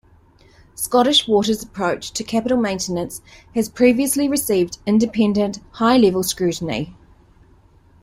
[0.73, 3.21] Scottish Water's approach to capital maintenance
[3.53, 6.97] has previously received independent, high level scrutiny.